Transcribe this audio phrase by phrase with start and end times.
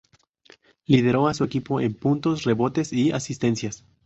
[0.87, 3.85] Lideró a su equipo en puntos, rebotes y asistencias.